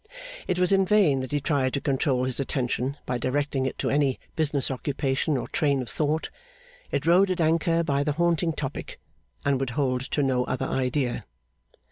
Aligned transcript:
It 0.47 0.57
was 0.57 0.71
in 0.71 0.83
vain 0.83 1.19
that 1.19 1.31
he 1.31 1.39
tried 1.39 1.75
to 1.75 1.79
control 1.79 2.23
his 2.25 2.39
attention 2.39 2.97
by 3.05 3.19
directing 3.19 3.67
it 3.67 3.77
to 3.77 3.91
any 3.91 4.19
business 4.35 4.71
occupation 4.71 5.37
or 5.37 5.47
train 5.49 5.79
of 5.79 5.89
thought; 5.89 6.31
it 6.89 7.05
rode 7.05 7.29
at 7.29 7.39
anchor 7.39 7.83
by 7.83 8.03
the 8.03 8.13
haunting 8.13 8.51
topic, 8.53 8.99
and 9.45 9.59
would 9.59 9.69
hold 9.77 10.01
to 10.09 10.23
no 10.23 10.43
other 10.45 10.65
idea. 10.65 11.23